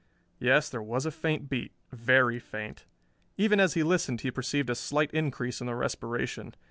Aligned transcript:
Yes, 0.39 0.67
there 0.67 0.81
as 0.95 1.05
a 1.05 1.11
faint 1.11 1.47
beat 1.47 1.73
very 1.91 2.39
faint. 2.39 2.85
Even 3.37 3.59
as 3.59 3.75
he 3.75 3.83
listened 3.83 4.21
he 4.21 4.31
perceived 4.31 4.71
a 4.71 4.73
slight 4.73 5.11
increase 5.13 5.61
in 5.61 5.67
the 5.67 5.75
respiration. 5.75 6.55